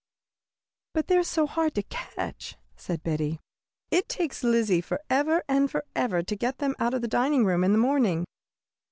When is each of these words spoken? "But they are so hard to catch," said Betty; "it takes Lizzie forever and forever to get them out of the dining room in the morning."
"But 0.95 1.05
they 1.09 1.17
are 1.17 1.23
so 1.23 1.45
hard 1.45 1.75
to 1.75 1.83
catch," 1.83 2.55
said 2.75 3.03
Betty; 3.03 3.39
"it 3.91 4.09
takes 4.09 4.43
Lizzie 4.43 4.81
forever 4.81 5.43
and 5.47 5.69
forever 5.69 6.23
to 6.23 6.35
get 6.35 6.57
them 6.57 6.73
out 6.79 6.95
of 6.95 7.03
the 7.03 7.07
dining 7.07 7.45
room 7.45 7.63
in 7.63 7.71
the 7.71 7.77
morning." 7.77 8.25